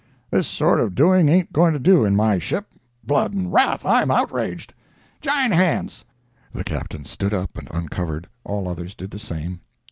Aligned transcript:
This 0.31 0.47
sort 0.47 0.79
of 0.79 0.95
doing 0.95 1.29
ain't 1.29 1.53
going 1.53 1.73
to 1.73 1.79
do 1.79 2.05
in 2.05 2.15
my 2.15 2.39
ship—blood 2.39 3.35
and 3.35 3.53
wrath, 3.53 3.85
I'm 3.85 4.09
outraged! 4.09 4.73
Jine 5.21 5.51
hands." 5.51 6.05
[The 6.51 6.63
Captain 6.63 7.05
stood 7.05 7.35
up 7.35 7.55
and 7.55 7.67
uncovered—all 7.69 8.67
others 8.67 8.95
did 8.95 9.11
the 9.11 9.19
same. 9.19 9.59